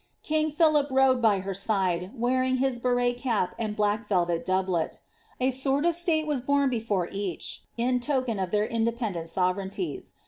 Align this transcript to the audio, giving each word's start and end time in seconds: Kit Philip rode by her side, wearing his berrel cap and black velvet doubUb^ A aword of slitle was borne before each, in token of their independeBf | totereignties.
Kit 0.23 0.51
Philip 0.53 0.87
rode 0.89 1.21
by 1.21 1.41
her 1.41 1.53
side, 1.53 2.09
wearing 2.15 2.57
his 2.57 2.79
berrel 2.79 3.13
cap 3.15 3.53
and 3.59 3.75
black 3.75 4.07
velvet 4.07 4.43
doubUb^ 4.47 4.99
A 5.39 5.49
aword 5.51 5.87
of 5.87 5.93
slitle 5.93 6.25
was 6.25 6.41
borne 6.41 6.71
before 6.71 7.07
each, 7.11 7.61
in 7.77 7.99
token 7.99 8.39
of 8.39 8.49
their 8.49 8.67
independeBf 8.67 9.29
| 9.29 9.35
totereignties. 9.35 10.13